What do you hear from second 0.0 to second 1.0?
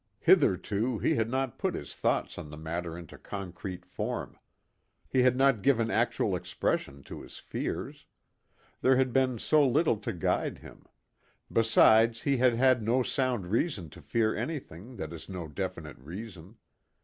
Hitherto